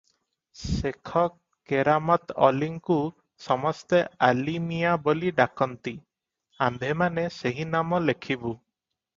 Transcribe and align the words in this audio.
ସେଖ 0.59 1.21
କେରାମତ୍ 1.71 2.33
ଅଲିଙ୍କୁ 2.47 2.97
ସମସ୍ତେ 3.47 4.01
ଆଲିମିଆଁ 4.29 4.95
ବୋଲି 5.05 5.33
ଡାକନ୍ତି, 5.41 5.95
ଆମ୍ଭେମାନେ 6.71 7.29
ସେହି 7.41 7.69
ନାମ 7.77 8.05
ଲେଖିବୁ। 8.09 8.57